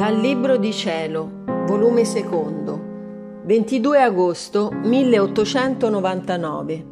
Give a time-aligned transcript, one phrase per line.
[0.00, 6.84] Dal Libro di Cielo, volume secondo, 22 agosto 1899.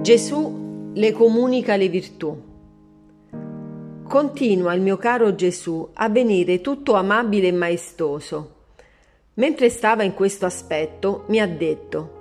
[0.00, 2.42] Gesù le comunica le virtù.
[4.08, 8.54] Continua il mio caro Gesù a venire tutto amabile e maestoso.
[9.34, 12.16] Mentre stava in questo aspetto, mi ha detto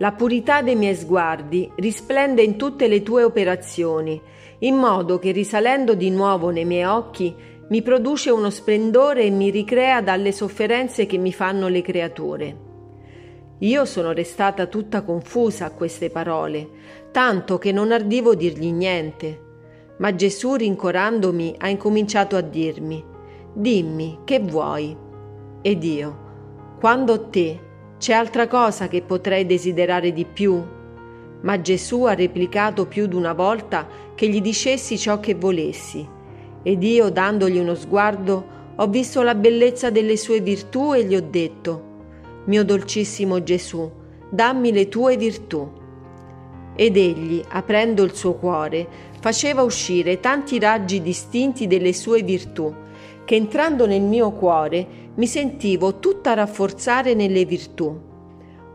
[0.00, 4.20] la purità dei miei sguardi risplende in tutte le tue operazioni,
[4.60, 7.34] in modo che risalendo di nuovo nei miei occhi
[7.68, 12.56] mi produce uno splendore e mi ricrea dalle sofferenze che mi fanno le creature.
[13.58, 16.68] Io sono restata tutta confusa a queste parole,
[17.12, 19.46] tanto che non ardivo dirgli niente.
[19.98, 23.04] Ma Gesù, rincorandomi, ha incominciato a dirmi:
[23.52, 24.96] Dimmi, che vuoi?
[25.60, 26.26] Ed io,
[26.80, 27.60] quando te
[27.98, 30.62] c'è altra cosa che potrei desiderare di più?
[31.40, 36.16] Ma Gesù ha replicato più d'una volta che gli dicessi ciò che volessi.
[36.62, 41.20] Ed io, dandogli uno sguardo, ho visto la bellezza delle sue virtù e gli ho
[41.20, 41.82] detto,
[42.44, 43.90] mio dolcissimo Gesù,
[44.28, 45.68] dammi le tue virtù.
[46.74, 48.86] Ed egli, aprendo il suo cuore,
[49.20, 52.72] faceva uscire tanti raggi distinti delle sue virtù,
[53.24, 57.98] che entrando nel mio cuore mi sentivo tutta rafforzare nelle virtù.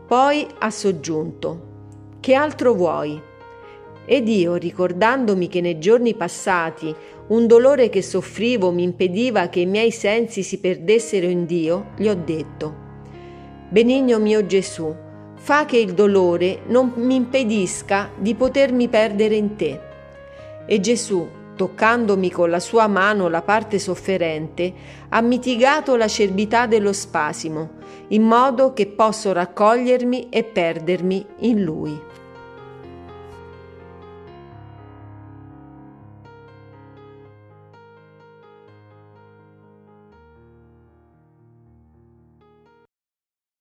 [0.06, 1.72] Poi ha soggiunto,
[2.20, 3.20] che altro vuoi?
[4.06, 6.94] Ed io, ricordandomi che nei giorni passati
[7.28, 12.08] un dolore che soffrivo mi impediva che i miei sensi si perdessero in Dio, gli
[12.08, 12.82] ho detto,
[13.70, 14.94] Benigno mio Gesù,
[15.36, 19.80] fa che il dolore non mi impedisca di potermi perdere in te.
[20.66, 24.72] E Gesù, toccandomi con la sua mano la parte sofferente,
[25.08, 27.70] ha mitigato l'acerbità dello spasimo,
[28.08, 32.00] in modo che posso raccogliermi e perdermi in lui.